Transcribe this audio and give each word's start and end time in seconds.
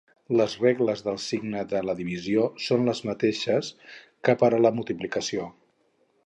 Les 0.39 0.53
regles 0.61 1.03
del 1.07 1.19
signe 1.25 1.61
de 1.73 1.81
la 1.89 1.95
divisió 1.99 2.45
són 2.69 2.87
les 2.89 3.03
mateixes 3.11 3.71
que 4.29 4.37
per 4.45 4.51
a 4.59 4.65
la 4.69 4.73
multiplicació. 4.79 5.47